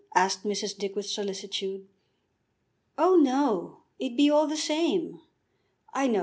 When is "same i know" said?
4.57-6.19